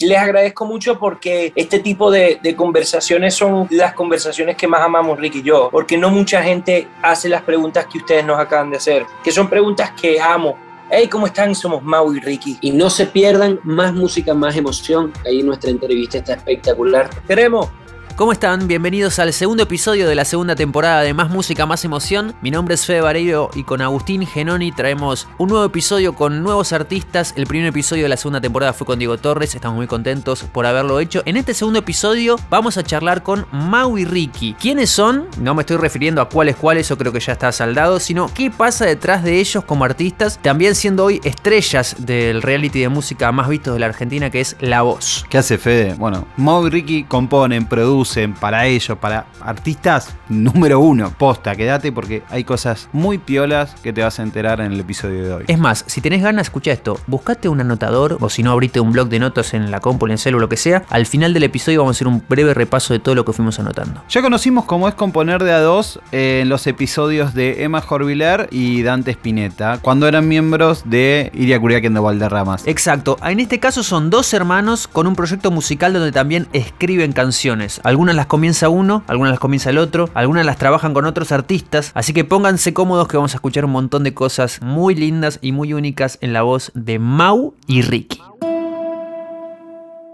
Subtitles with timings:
[0.00, 5.20] Les agradezco mucho porque este tipo de, de, conversaciones son las conversaciones que más amamos
[5.20, 8.78] Ricky y yo, porque no mucha gente hace las preguntas que ustedes nos acaban de
[8.78, 10.58] hacer, que son preguntas que amo.
[10.90, 11.54] Hey, ¿cómo están?
[11.54, 12.58] Somos Mau y Ricky.
[12.60, 15.12] Y no se pierdan más música, más emoción.
[15.24, 17.08] Ahí nuestra entrevista está espectacular.
[17.28, 17.68] Queremos.
[18.16, 18.68] ¿Cómo están?
[18.68, 22.32] Bienvenidos al segundo episodio de la segunda temporada de Más Música, Más Emoción.
[22.42, 26.72] Mi nombre es Fede Vareiro y con Agustín Genoni traemos un nuevo episodio con nuevos
[26.72, 27.34] artistas.
[27.36, 30.64] El primer episodio de la segunda temporada fue con Diego Torres, estamos muy contentos por
[30.64, 31.22] haberlo hecho.
[31.24, 34.54] En este segundo episodio vamos a charlar con Mau y Ricky.
[34.60, 35.26] ¿Quiénes son?
[35.40, 38.48] No me estoy refiriendo a cuáles cuáles, yo creo que ya está saldado, sino qué
[38.48, 43.48] pasa detrás de ellos como artistas, también siendo hoy estrellas del reality de música más
[43.48, 45.26] visto de la Argentina que es La Voz.
[45.28, 45.94] ¿Qué hace Fede?
[45.94, 48.03] Bueno, Mau y Ricky componen, producen
[48.40, 51.12] para ellos, para artistas número uno.
[51.16, 55.24] Posta, quédate porque hay cosas muy piolas que te vas a enterar en el episodio
[55.24, 55.44] de hoy.
[55.48, 56.98] Es más, si tenés ganas, escucha esto.
[57.06, 60.12] Buscate un anotador o si no, abrite un blog de notas en la compu, en
[60.12, 60.84] el celu, lo que sea.
[60.90, 63.58] Al final del episodio vamos a hacer un breve repaso de todo lo que fuimos
[63.58, 64.02] anotando.
[64.08, 68.82] Ya conocimos cómo es componer de a dos en los episodios de Emma Jorviler y
[68.82, 72.66] Dante Spinetta, cuando eran miembros de Iria Curiaquendo Valderramas.
[72.66, 73.16] Exacto.
[73.22, 77.80] En este caso son dos hermanos con un proyecto musical donde también escriben canciones.
[77.94, 81.92] Algunas las comienza uno, algunas las comienza el otro, algunas las trabajan con otros artistas,
[81.94, 85.52] así que pónganse cómodos que vamos a escuchar un montón de cosas muy lindas y
[85.52, 88.20] muy únicas en la voz de Mau y Ricky.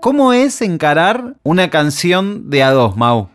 [0.02, 3.30] ¿Cómo es encarar una canción de a dos, Mau?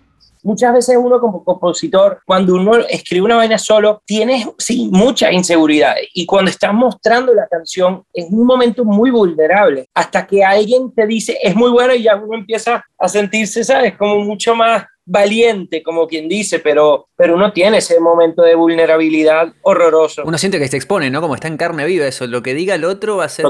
[0.46, 6.08] Muchas veces uno como compositor, cuando uno escribe una vaina solo, tiene sí, muchas inseguridades.
[6.14, 9.90] Y cuando estás mostrando la canción, es un momento muy vulnerable.
[9.96, 13.98] Hasta que alguien te dice, es muy buena y ya uno empieza a sentirse, ¿sabes?
[13.98, 19.54] Como mucho más valiente, como quien dice, pero, pero uno tiene ese momento de vulnerabilidad
[19.62, 20.24] horroroso.
[20.26, 21.22] Uno siente que se expone, ¿no?
[21.22, 22.26] Como está en carne viva eso.
[22.28, 23.46] Lo que diga el otro va a ser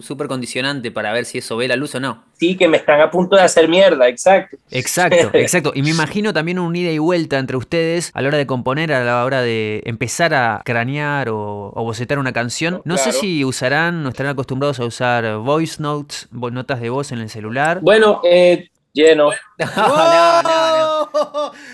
[0.00, 2.24] súper condicionante para ver si eso ve la luz o no.
[2.38, 4.56] Sí, que me están a punto de hacer mierda, exacto.
[4.70, 5.72] Exacto, exacto.
[5.74, 8.92] Y me imagino también un ida y vuelta entre ustedes a la hora de componer,
[8.92, 12.82] a la hora de empezar a cranear o, o bocetar una canción.
[12.84, 17.20] No sé si usarán o estarán acostumbrados a usar voice notes, notas de voz en
[17.20, 17.80] el celular.
[17.80, 19.30] Bueno, eh, lleno.
[19.58, 20.65] No, no, no,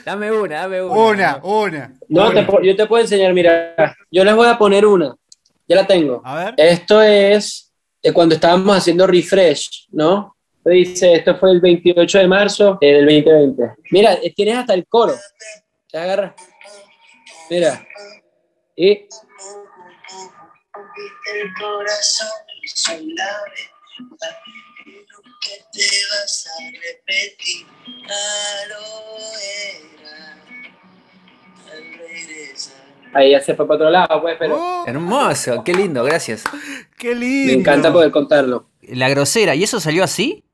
[0.04, 0.94] Dame una, dame una.
[0.94, 1.94] Una, una.
[2.08, 5.14] No, yo te puedo enseñar, mira, yo les voy a poner una.
[5.68, 6.20] Ya la tengo.
[6.24, 6.54] A ver.
[6.56, 10.36] Esto es de cuando estábamos haciendo refresh, ¿no?
[10.64, 13.62] Dice, esto fue el 28 de marzo del 2020.
[13.90, 15.14] Mira, tienes hasta el coro.
[15.90, 16.34] Te agarra.
[17.50, 17.86] Mira.
[18.76, 19.08] Y.
[25.42, 27.66] Que te vas a repetir.
[33.14, 34.56] Ahí ya se fue para otro lado, pues, pero.
[34.56, 34.84] Oh.
[34.86, 36.44] Hermoso, qué lindo, gracias.
[36.96, 37.52] Qué lindo.
[37.52, 38.66] Me encanta poder contarlo.
[38.82, 40.44] La grosera, ¿y eso salió así?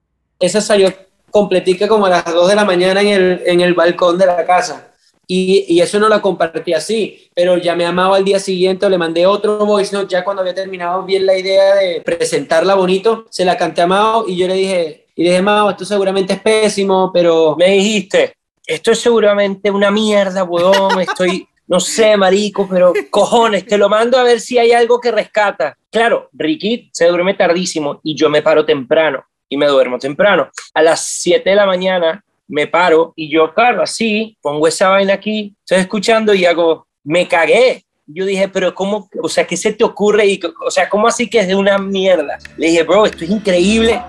[0.41, 0.93] Esa salió
[1.31, 4.45] completica como a las 2 de la mañana en el, en el balcón de la
[4.47, 4.88] casa.
[5.31, 8.97] Y, y, eso no lo compartí así, pero ya me amaba al día siguiente, le
[8.97, 13.45] mandé otro voice note, ya cuando había terminado bien la idea de presentarla bonito, se
[13.45, 17.11] la canté a Mao y yo le dije, y dije, Mao, esto seguramente es pésimo,
[17.13, 18.33] pero me dijiste,
[18.69, 24.17] esto es seguramente una mierda, weón, estoy, no sé, marico, pero cojones, te lo mando
[24.17, 25.77] a ver si hay algo que rescata.
[25.91, 30.51] Claro, Ricky se duerme tardísimo y yo me paro temprano y me duermo temprano.
[30.75, 35.15] A las 7 de la mañana me paro y yo, claro, así, pongo esa vaina
[35.15, 37.85] aquí, estoy escuchando y hago, me cagué.
[38.07, 39.09] Yo dije, pero ¿cómo?
[39.23, 40.27] O sea, ¿qué se te ocurre?
[40.27, 42.39] Y, o sea, ¿cómo así que es de una mierda?
[42.57, 44.01] Le dije, bro, esto es increíble.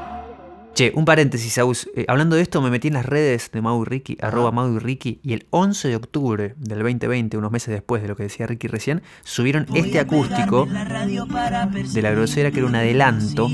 [0.73, 1.89] Che, un paréntesis, Aus.
[1.93, 4.73] Eh, hablando de esto, me metí en las redes de Mau y Ricky, arroba Mau
[4.73, 8.23] y Ricky, y el 11 de octubre del 2020, unos meses después de lo que
[8.23, 13.49] decía Ricky recién, subieron este acústico de la grosera que era un adelanto.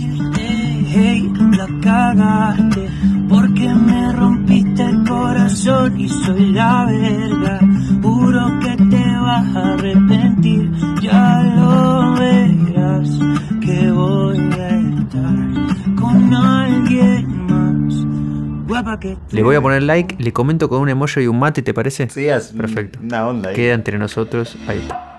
[0.97, 2.89] Hey, la cagaste,
[3.27, 7.59] porque me rompiste el corazón y soy la verga.
[8.01, 13.09] Juro que te vas a arrepentir, ya lo verás
[13.59, 18.65] que voy a estar con alguien más.
[18.65, 21.61] Guapa que le voy a poner like, le comento con un emoji y un mate,
[21.61, 22.09] ¿te parece?
[22.09, 22.99] Sí, es perfecto.
[23.03, 23.55] Una onda ahí.
[23.57, 24.57] Queda entre nosotros.
[24.65, 25.14] Ahí está.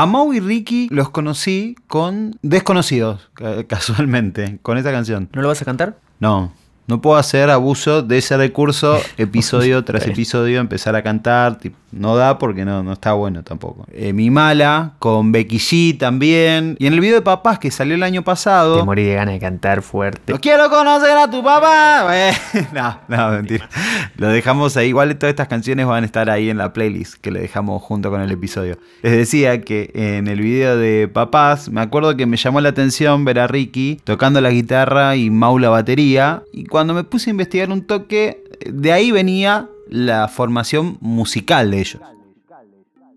[0.00, 3.32] A Mau y Ricky los conocí con Desconocidos,
[3.66, 5.28] casualmente, con esta canción.
[5.32, 5.98] ¿No lo vas a cantar?
[6.20, 6.52] No.
[6.88, 11.58] No puedo hacer abuso de ese recurso episodio tras episodio, empezar a cantar,
[11.90, 13.86] no da porque no, no está bueno tampoco.
[13.92, 16.76] Eh, Mi Mala, con Becky G también.
[16.78, 18.78] Y en el video de papás que salió el año pasado.
[18.78, 20.32] Te morí de ganas de cantar fuerte.
[20.32, 22.06] ¡No quiero conocer a tu papá!
[22.74, 23.68] no, no, mentira.
[24.16, 24.88] Lo dejamos ahí.
[24.88, 28.10] Igual todas estas canciones van a estar ahí en la playlist que le dejamos junto
[28.10, 28.78] con el episodio.
[29.02, 33.24] Les decía que en el video de papás, me acuerdo que me llamó la atención
[33.24, 36.42] ver a Ricky tocando la guitarra y Mau la batería.
[36.52, 41.80] Y cuando me puse a investigar un toque, de ahí venía la formación musical de
[41.80, 42.02] ellos.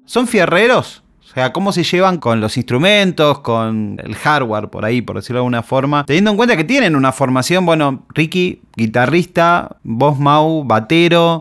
[0.05, 1.03] ¿Son fierreros?
[1.31, 5.37] O sea, ¿cómo se llevan con los instrumentos, con el hardware, por ahí, por decirlo
[5.37, 6.05] de alguna forma?
[6.05, 11.40] Teniendo en cuenta que tienen una formación, bueno, Ricky, guitarrista, vos Mau, batero,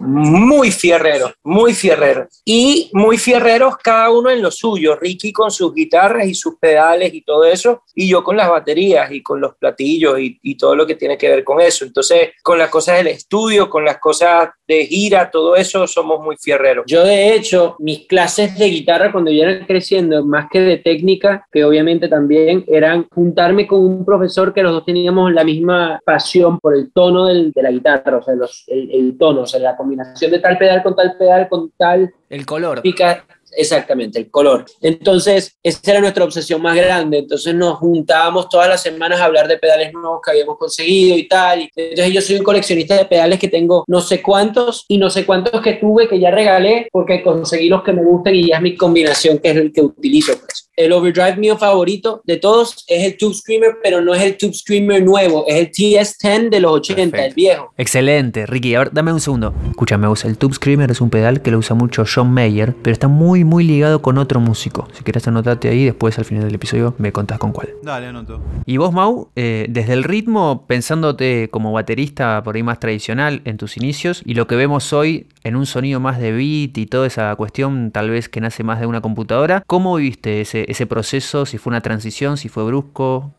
[0.00, 2.42] muy fierreros, muy fierreros.
[2.44, 4.96] Y muy fierreros cada uno en lo suyo.
[4.96, 9.10] Ricky con sus guitarras y sus pedales y todo eso, y yo con las baterías
[9.12, 11.84] y con los platillos y, y, todo lo que tiene que ver con eso.
[11.84, 16.36] Entonces, con las cosas del estudio, con las cosas de gira, todo eso, somos muy
[16.36, 16.84] fierreros.
[16.86, 21.46] Yo, de hecho, mis clases de guitarra cuando yo era creciendo, más que de técnica,
[21.52, 26.58] que obviamente también eran juntarme con un profesor que los dos teníamos la misma pasión
[26.58, 29.60] por el tono del, de la guitarra, o sea, los, el, el tono, o sea,
[29.60, 32.12] la combinación de tal pedal con tal pedal con tal...
[32.30, 32.82] El color.
[32.82, 33.24] Pica,
[33.56, 34.64] exactamente, el color.
[34.80, 37.18] Entonces, esa era nuestra obsesión más grande.
[37.18, 41.28] Entonces nos juntábamos todas las semanas a hablar de pedales nuevos que habíamos conseguido y
[41.28, 41.68] tal.
[41.74, 45.24] Entonces yo soy un coleccionista de pedales que tengo no sé cuántos y no sé
[45.24, 48.62] cuántos que tuve que ya regalé porque conseguí los que me gustan y ya es
[48.62, 50.32] mi combinación que es el que utilizo.
[50.38, 50.63] Pues.
[50.76, 54.54] El overdrive mío favorito de todos es el Tube Screamer, pero no es el Tube
[54.54, 57.26] Screamer nuevo, es el TS10 de los 80, Perfecto.
[57.26, 57.72] el viejo.
[57.76, 58.74] Excelente, Ricky.
[58.74, 59.54] A ver, dame un segundo.
[59.70, 62.92] Escúchame, usa el Tube Screamer es un pedal que lo usa mucho John Mayer, pero
[62.92, 64.88] está muy, muy ligado con otro músico.
[64.92, 67.68] Si quieres anotate ahí, después al final del episodio me contás con cuál.
[67.82, 68.40] Dale, anoto.
[68.66, 73.56] Y vos, Mau, eh, desde el ritmo, pensándote como baterista por ahí más tradicional en
[73.56, 77.06] tus inicios, y lo que vemos hoy en un sonido más de beat y toda
[77.06, 81.46] esa cuestión, tal vez que nace más de una computadora, ¿cómo viviste ese, ese proceso?
[81.46, 83.32] Si fue una transición, si fue brusco.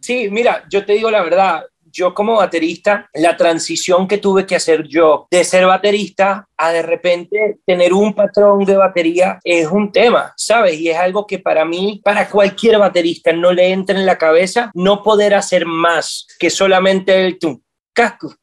[0.00, 4.56] Sí, mira, yo te digo la verdad, yo como baterista, la transición que tuve que
[4.56, 9.90] hacer yo de ser baterista a de repente tener un patrón de batería es un
[9.92, 10.78] tema, ¿sabes?
[10.80, 14.70] Y es algo que para mí, para cualquier baterista, no le entra en la cabeza
[14.74, 17.60] no poder hacer más que solamente el tum,
[17.92, 18.34] casco,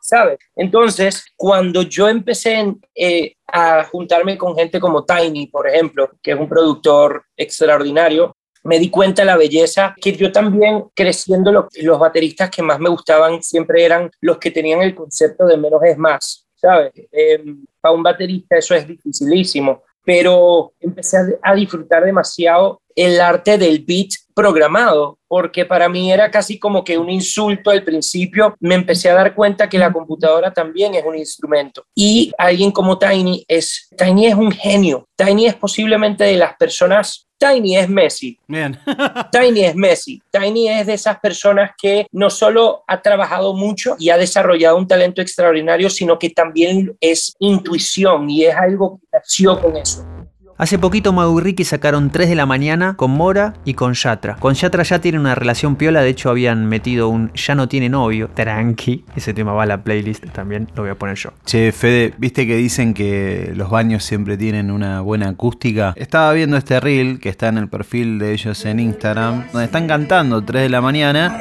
[0.00, 0.38] ¿sabes?
[0.56, 6.38] Entonces, cuando yo empecé eh, a juntarme con gente como Tiny, por ejemplo, que es
[6.38, 11.98] un productor extraordinario, me di cuenta de la belleza que yo también creciendo lo, los
[11.98, 15.98] bateristas que más me gustaban siempre eran los que tenían el concepto de menos es
[15.98, 16.92] más, ¿sabes?
[17.12, 17.44] Eh,
[17.80, 24.10] para un baterista eso es dificilísimo, pero empecé a disfrutar demasiado el arte del beat
[24.34, 28.54] programado, porque para mí era casi como que un insulto al principio.
[28.60, 31.86] Me empecé a dar cuenta que la computadora también es un instrumento.
[31.94, 35.08] Y alguien como Tiny es, Tiny es un genio.
[35.16, 38.38] Tiny es posiblemente de las personas Tiny es Messi.
[39.32, 40.22] Tiny es Messi.
[40.30, 44.86] Tiny es de esas personas que no solo ha trabajado mucho y ha desarrollado un
[44.86, 50.13] talento extraordinario, sino que también es intuición y es algo que nació con eso.
[50.56, 54.36] Hace poquito Mau y Ricky sacaron 3 de la mañana con Mora y con Yatra.
[54.36, 57.88] Con Yatra ya tienen una relación piola, de hecho habían metido un Ya no tiene
[57.88, 59.04] novio, tranqui.
[59.16, 61.30] Ese tema va a la playlist también, lo voy a poner yo.
[61.44, 65.92] Che, Fede, viste que dicen que los baños siempre tienen una buena acústica.
[65.96, 69.88] Estaba viendo este reel que está en el perfil de ellos en Instagram, donde están
[69.88, 71.36] cantando 3 de la mañana.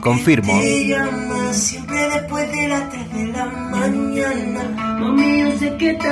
[0.00, 0.52] Confirmo.
[1.50, 5.39] Siempre después de las 3 de la mañana.
[5.60, 6.08] Sé que te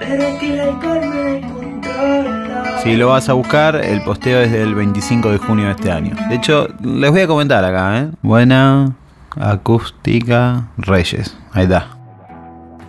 [0.00, 2.80] pero que el alcohol me controla.
[2.82, 6.16] Si lo vas a buscar, el posteo es del 25 de junio de este año.
[6.28, 8.10] De hecho, les voy a comentar acá, ¿eh?
[8.22, 8.92] Buena
[9.36, 11.36] acústica Reyes.
[11.52, 11.97] Ahí está.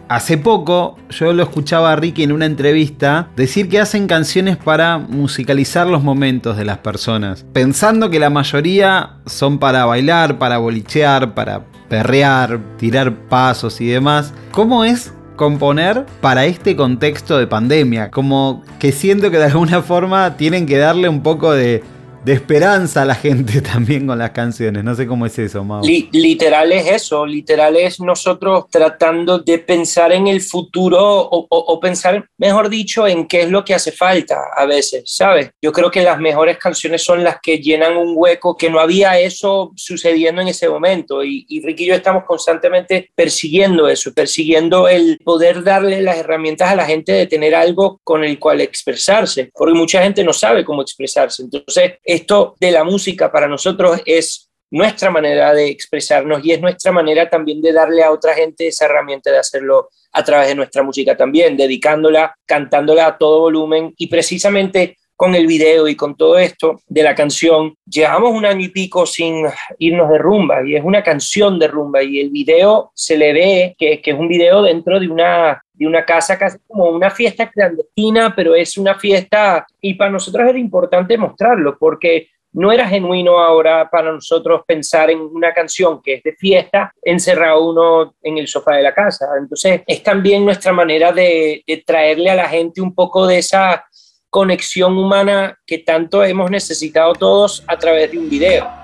[0.10, 4.98] Hace poco yo lo escuchaba a Ricky en una entrevista decir que hacen canciones para
[4.98, 11.36] musicalizar los momentos de las personas, pensando que la mayoría son para bailar, para bolichear,
[11.36, 14.34] para perrear, tirar pasos y demás.
[14.52, 18.12] ¿Cómo es componer para este contexto de pandemia.
[18.12, 21.82] Como que siento que de alguna forma tienen que darle un poco de,
[22.24, 24.84] de esperanza a la gente también con las canciones.
[24.84, 25.84] No sé cómo es eso, Mau.
[25.84, 31.58] Li literal es eso, literal es nosotros tratando de pensar en el futuro o, o,
[31.58, 35.52] o, pensar, mejor dicho, en qué es lo que hace falta a veces, ¿sabes?
[35.62, 39.20] Yo creo que las mejores canciones son las que llenan un hueco, que no había
[39.20, 44.88] eso sucediendo en ese momento y, y Ricky y yo estamos constantemente persiguiendo eso, persiguiendo
[44.88, 49.50] el poder darle las herramientas a la gente de tener algo con el cual expresarse,
[49.54, 51.44] porque mucha gente no sabe cómo expresarse.
[51.44, 56.92] Entonces, esto de la música para nosotros es nuestra manera de expresarnos y es nuestra
[56.92, 60.82] manera también de darle a otra gente esa herramienta de hacerlo a través de nuestra
[60.82, 63.94] música también, dedicándola, cantándola a todo volumen.
[63.98, 68.66] Y precisamente con el video y con todo esto de la canción, llevamos un año
[68.66, 69.46] y pico sin
[69.78, 73.76] irnos de rumba y es una canción de rumba y el video se le ve
[73.78, 77.50] que, que es un video dentro de una, de una casa casi como una fiesta
[77.50, 83.40] clandestina, pero es una fiesta y para nosotros era importante mostrarlo porque no era genuino
[83.40, 88.48] ahora para nosotros pensar en una canción que es de fiesta, encerrado uno en el
[88.48, 89.28] sofá de la casa.
[89.40, 93.86] Entonces es también nuestra manera de, de traerle a la gente un poco de esa
[94.30, 98.79] conexión humana que tanto hemos necesitado todos a través de un video.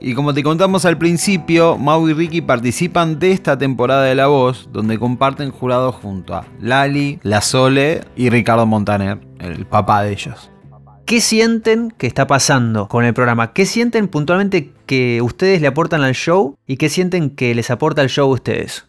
[0.00, 4.28] Y como te contamos al principio, Mau y Ricky participan de esta temporada de La
[4.28, 10.12] Voz, donde comparten jurado junto a Lali, La Sole y Ricardo Montaner, el papá de
[10.12, 10.50] ellos.
[11.04, 13.52] ¿Qué sienten que está pasando con el programa?
[13.52, 18.02] ¿Qué sienten puntualmente que ustedes le aportan al show y qué sienten que les aporta
[18.02, 18.87] el show a ustedes?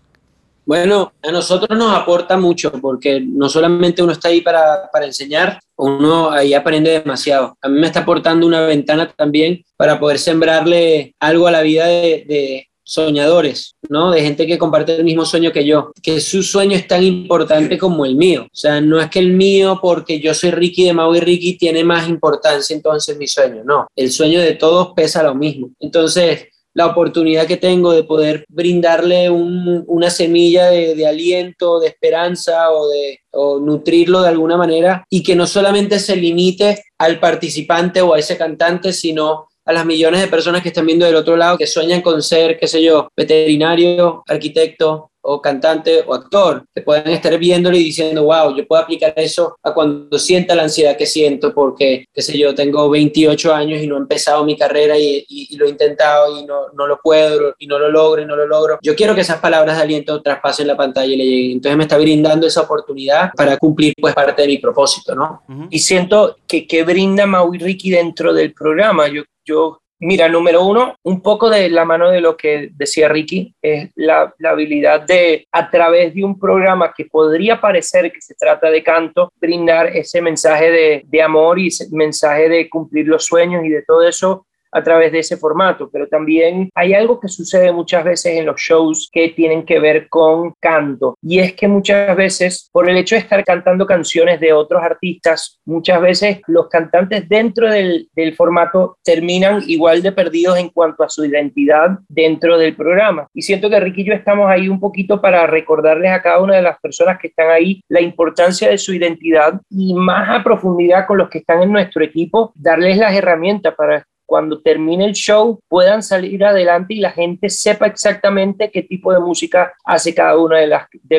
[0.69, 5.59] Bueno, a nosotros nos aporta mucho porque no solamente uno está ahí para, para, enseñar,
[5.75, 7.57] uno ahí aprende demasiado.
[7.59, 11.87] A mí me está aportando una ventana también para poder sembrarle algo a la vida
[11.87, 14.11] de, soñadores, ¿no?
[14.11, 17.75] De gente que comparte el mismo sueño que yo, que su sueño es tan importante
[17.79, 18.43] como el mío.
[18.43, 21.57] O sea, no es que el mío, porque yo soy Ricky de Mau y Ricky,
[21.57, 23.63] tiene más importancia entonces mi sueño.
[23.63, 25.71] No, el sueño de todos pesa lo mismo.
[25.79, 26.47] Entonces,
[26.79, 32.71] la oportunidad que tengo de poder brindarle un, una semilla de, de, aliento, de esperanza
[32.71, 38.01] o de o nutrirlo de alguna manera y que no solamente se limite al participante
[38.01, 41.37] o a ese cantante, sino a las millones de personas que están viendo del otro
[41.37, 46.81] lado que sueñan con ser, qué sé yo, veterinario, arquitecto, o cantante o actor, que
[46.81, 50.97] pueden estar viéndolo y diciendo, wow, yo puedo aplicar eso a cuando sienta la ansiedad
[50.97, 54.97] que siento porque, qué sé yo, tengo 28 años y no he empezado mi carrera
[54.97, 58.21] y, y, y lo he intentado y no, no, lo puedo y no lo logro
[58.21, 58.79] y no lo logro.
[58.81, 61.51] Yo quiero que esas palabras de aliento traspasen la pantalla y le lleguen.
[61.51, 65.43] Entonces me está brindando esa oportunidad para cumplir pues parte de mi propósito, ¿no?
[65.47, 65.67] Uh -huh.
[65.69, 69.07] Y siento que, que brinda Mau y Ricky dentro del programa.
[69.09, 73.53] Yo, yo Mira, número uno, un poco de la mano de lo que decía Ricky,
[73.61, 78.71] es la, habilidad de, a través de un programa que podría parecer que se trata
[78.71, 83.65] de canto, brindar ese mensaje de, de amor y ese mensaje de cumplir los sueños
[83.65, 87.71] y de todo eso a través de ese formato, pero también hay algo que sucede
[87.71, 92.15] muchas veces en los shows que tienen que ver con canto y es que muchas
[92.15, 97.27] veces por el hecho de estar cantando canciones de otros artistas, muchas veces los cantantes
[97.29, 102.75] dentro del, del formato terminan igual de perdidos en cuanto a su identidad dentro del
[102.75, 103.27] programa.
[103.33, 106.55] Y siento que Ricky y yo estamos ahí un poquito para recordarles a cada una
[106.55, 111.05] de las personas que están ahí la importancia de su identidad y más a profundidad
[111.05, 115.59] con los que están en nuestro equipo, darles las herramientas para cuando termine el show
[115.67, 120.55] puedan salir adelante y la gente sepa exactamente qué tipo de música hace cada uno
[120.55, 120.67] de,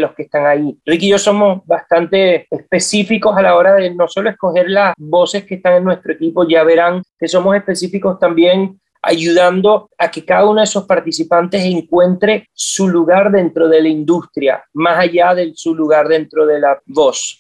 [0.01, 0.79] los que están ahí.
[0.87, 5.45] Ricky y yo somos bastante específicos a la hora de no solo escoger las voces
[5.45, 10.49] que están en nuestro equipo, ya verán que somos específicos también ayudando a que cada
[10.49, 15.75] uno de esos participantes encuentre su lugar dentro de la industria, más allá de su
[15.75, 17.39] lugar dentro de la voz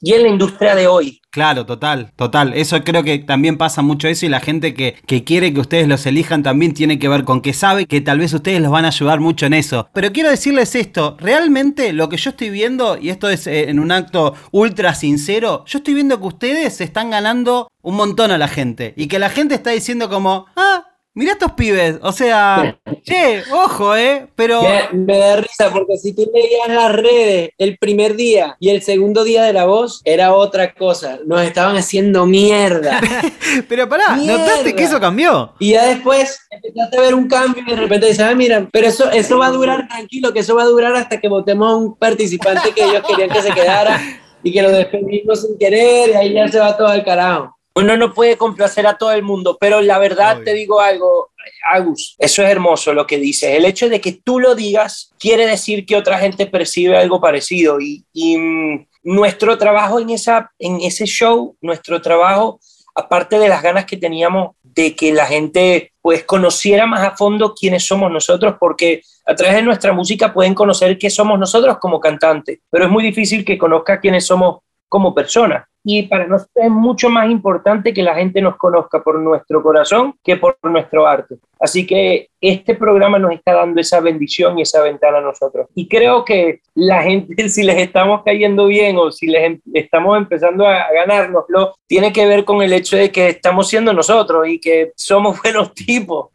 [0.00, 1.20] y en la industria de hoy.
[1.30, 2.54] Claro, total, total.
[2.54, 5.86] Eso creo que también pasa mucho eso y la gente que, que, quiere que ustedes
[5.86, 8.84] los elijan también tiene que ver con que sabe que tal vez ustedes los van
[8.84, 9.88] a ayudar mucho en eso.
[9.92, 13.92] Pero quiero decirles esto, realmente lo que yo estoy viendo, y esto es en un
[13.92, 18.92] acto ultra sincero, yo estoy viendo que ustedes están ganando un montón a la gente
[18.96, 23.96] y que la gente está diciendo como, ah, Mirá estos pibes, o sea, che, ojo,
[23.96, 24.62] eh, pero...
[24.62, 28.80] Me, me, da risa porque si tú leías las redes el primer día y el
[28.82, 33.00] segundo día de la voz, era otra cosa, nos estaban haciendo mierda.
[33.68, 34.38] pero pará, mierda.
[34.38, 35.52] ¿notaste que eso cambió?
[35.58, 38.86] Y ya después empezaste a ver un cambio y de repente dices, ah, mira, pero
[38.86, 41.76] eso, eso va a durar, tranquilo, que eso va a durar hasta que votemos a
[41.76, 44.00] un participante que ellos querían que se quedara
[44.44, 47.96] y que lo despedimos sin querer y ahí ya se va todo al carajo uno
[47.96, 51.30] no puede complacer a todo el mundo, pero la verdad te digo algo,
[51.72, 53.56] Agus, eso es hermoso lo que dices.
[53.56, 57.80] El hecho de que tú lo digas quiere decir que otra gente percibe algo parecido
[57.80, 62.60] y, y mm, nuestro trabajo en, esa, en ese show, nuestro trabajo,
[62.94, 67.54] aparte de las ganas que teníamos de que la gente pues conociera más a fondo
[67.54, 72.00] quiénes somos nosotros, porque a través de nuestra música pueden conocer qué somos nosotros como
[72.00, 74.58] cantantes, pero es muy difícil que conozca quiénes somos
[74.90, 79.18] como personas y para nosotros es mucho más importante que la gente nos conozca por
[79.18, 81.36] nuestro corazón que por nuestro arte.
[81.58, 85.68] Así que este programa nos está dando esa bendición y esa ventana a nosotros.
[85.74, 90.18] Y creo que la gente, si les estamos cayendo bien o si les em estamos
[90.18, 94.58] empezando a ganárnoslo, tiene que ver con el hecho de que estamos siendo nosotros y
[94.58, 96.28] que somos buenos tipos.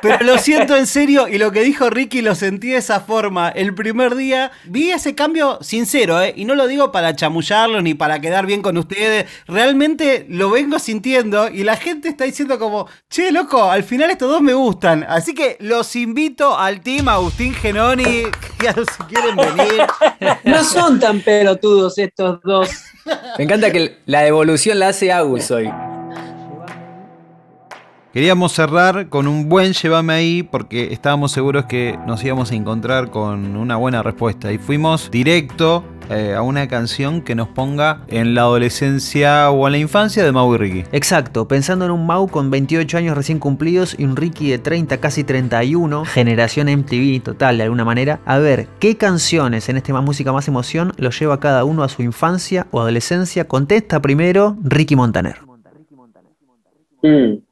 [0.00, 3.48] Pero lo siento en serio y lo que dijo Ricky lo sentí de esa forma.
[3.50, 6.32] El primer día vi ese cambio sincero, ¿eh?
[6.36, 9.26] Y no lo digo para chamullarlo ni para quedar bien con ustedes.
[9.46, 14.30] Realmente lo vengo sintiendo y la gente está diciendo como, che, loco, al final estos
[14.30, 15.04] dos me gustan.
[15.08, 18.22] Así que los invito al team Agustín Genoni,
[18.58, 19.82] que si quieren venir.
[20.44, 22.70] No son tan pelotudos estos dos.
[23.36, 25.70] Me encanta que la devolución la hace Agus hoy.
[28.12, 33.10] Queríamos cerrar con un buen llévame ahí porque estábamos seguros que nos íbamos a encontrar
[33.10, 38.34] con una buena respuesta y fuimos directo eh, a una canción que nos ponga en
[38.34, 40.84] la adolescencia o en la infancia de Mau y Ricky.
[40.90, 44.96] Exacto, pensando en un Mau con 28 años recién cumplidos y un Ricky de 30,
[44.98, 48.20] casi 31, generación MTV total de alguna manera.
[48.24, 51.90] A ver, ¿qué canciones en este Más Música Más Emoción lo lleva cada uno a
[51.90, 53.46] su infancia o adolescencia?
[53.46, 55.40] Contesta primero Ricky Montaner.
[57.02, 57.47] Mm.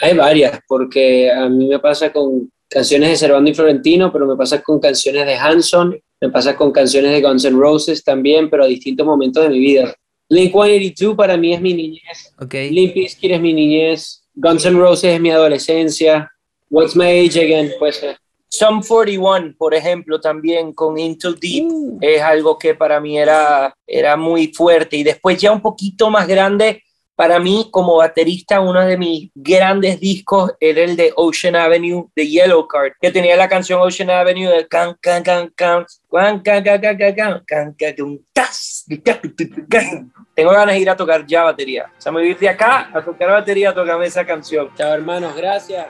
[0.00, 4.36] Hay varias, porque a mí me pasa con canciones de Servando y Florentino, pero me
[4.36, 8.64] pasa con canciones de Hanson, me pasa con canciones de Guns N' Roses también, pero
[8.64, 9.94] a distintos momentos de mi vida.
[10.28, 12.34] Blink 182 para mí es mi niñez.
[12.38, 12.70] Okay.
[12.70, 14.22] Limp Bizkit es mi niñez.
[14.34, 16.30] Guns N' Roses es mi adolescencia.
[16.70, 18.04] What's My Age Again, pues.
[18.50, 24.16] Sum 41, por ejemplo, también con Into Deep, es algo que para mí era, era
[24.16, 24.96] muy fuerte.
[24.96, 26.82] Y después ya un poquito más grande,
[27.18, 32.28] para mí como baterista, uno de mis grandes discos era el de Ocean Avenue de
[32.28, 36.62] Yellow Card, que tenía la canción Ocean Avenue de can can can can can can
[36.62, 36.96] can can
[37.44, 39.24] can can can
[39.68, 40.12] can.
[40.32, 41.90] Tengo ganas de ir a tocar ya batería.
[41.98, 44.70] O sea, me voy de acá a tocar batería, a tocarme esa canción.
[44.76, 45.88] Chao, hermanos, gracias.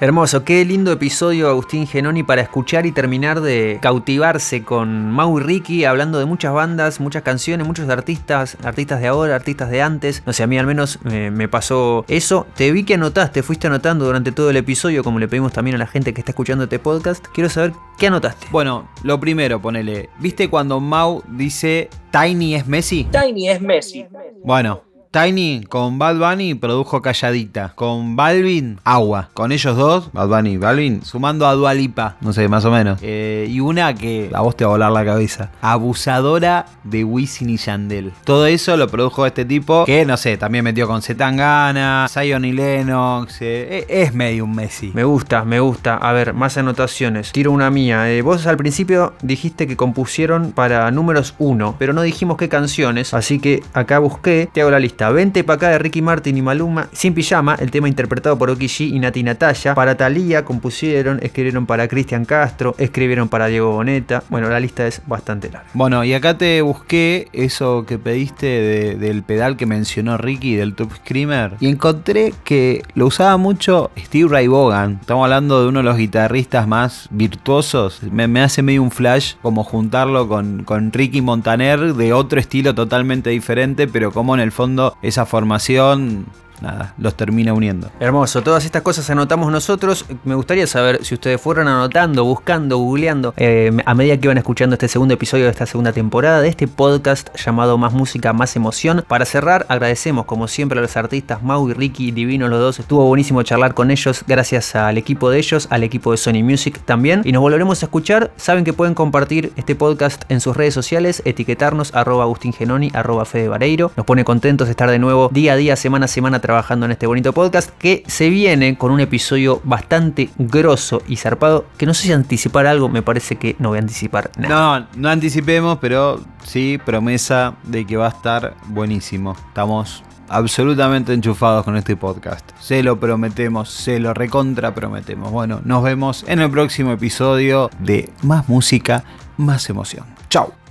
[0.00, 5.42] Hermoso, qué lindo episodio Agustín Genoni para escuchar y terminar de cautivarse con Mau y
[5.42, 10.24] Ricky, hablando de muchas bandas, muchas canciones, muchos artistas, artistas de ahora, artistas de antes.
[10.26, 12.44] No sé, a mí al menos eh, me pasó eso.
[12.56, 15.78] Te vi que anotaste, fuiste anotando durante todo el episodio, como le pedimos también a
[15.78, 17.24] la gente que está escuchando este podcast.
[17.32, 18.48] Quiero saber qué anotaste.
[18.50, 20.10] Bueno, lo primero, ponele.
[20.18, 23.04] ¿Viste cuando Mau dice Tiny es Messi?
[23.04, 24.06] Tiny es Messi.
[24.42, 24.82] Bueno,
[25.14, 27.72] Tiny con Bad Bunny produjo Calladita.
[27.76, 29.28] Con Balvin, Agua.
[29.32, 32.98] Con ellos dos, Bad Bunny y Balvin, sumando a Dualipa, no sé, más o menos.
[33.00, 35.52] Eh, y una que a vos te va a volar la cabeza.
[35.62, 38.10] Abusadora de Wisin y Yandel.
[38.24, 42.50] Todo eso lo produjo este tipo que, no sé, también metió con Zetangana, Zion y
[42.50, 43.36] Lennox.
[43.40, 44.90] eh, es medio un Messi.
[44.94, 45.94] Me gusta, me gusta.
[45.94, 47.30] A ver, más anotaciones.
[47.30, 48.10] Tiro una mía.
[48.10, 53.14] Eh, vos al principio dijiste que compusieron para números 1, pero no dijimos qué canciones,
[53.14, 55.03] así que acá busqué, te hago la lista.
[55.10, 58.66] Vente pa' acá de Ricky Martin y Maluma, Sin Pijama, el tema interpretado por Oki
[58.66, 59.74] G y Nati Natalia.
[59.74, 64.22] Para Thalía compusieron, escribieron para Cristian Castro, escribieron para Diego Boneta.
[64.28, 65.68] Bueno, la lista es bastante larga.
[65.74, 70.74] Bueno, y acá te busqué eso que pediste de- del pedal que mencionó Ricky, del
[70.74, 74.98] Top Screamer, y encontré que lo usaba mucho Steve Ray Vaughan.
[75.00, 78.00] Estamos hablando de uno de los guitarristas más virtuosos.
[78.10, 82.74] Me, me hace medio un flash como juntarlo con, con Ricky Montaner de otro estilo
[82.74, 86.26] totalmente diferente, pero como en el fondo esa formación,
[86.64, 87.90] nada, los termina uniendo.
[88.00, 90.04] Hermoso, todas estas cosas anotamos nosotros.
[90.24, 94.74] Me gustaría saber si ustedes fueron anotando, buscando, googleando eh, a medida que iban escuchando
[94.74, 99.04] este segundo episodio de esta segunda temporada de este podcast llamado Más Música, Más Emoción.
[99.06, 102.80] Para cerrar, agradecemos como siempre a los artistas Mau y Ricky, divinos los dos.
[102.80, 106.80] Estuvo buenísimo charlar con ellos, gracias al equipo de ellos, al equipo de Sony Music
[106.84, 107.22] también.
[107.24, 108.32] Y nos volveremos a escuchar.
[108.36, 112.54] Saben que pueden compartir este podcast en sus redes sociales, etiquetarnos arroba Agustín
[112.94, 113.92] arroba Fede Vareiro.
[113.96, 116.90] Nos pone contentos de estar de nuevo día a día, semana a semana trabajando en
[116.90, 121.66] este bonito podcast que se viene con un episodio bastante grosso y zarpado.
[121.76, 124.80] Que no sé si anticipar algo, me parece que no voy a anticipar nada.
[124.80, 129.36] No, no anticipemos, pero sí, promesa de que va a estar buenísimo.
[129.48, 132.48] Estamos absolutamente enchufados con este podcast.
[132.60, 135.32] Se lo prometemos, se lo recontra prometemos.
[135.32, 139.04] Bueno, nos vemos en el próximo episodio de Más Música,
[139.36, 140.06] Más Emoción.
[140.30, 140.63] Chau.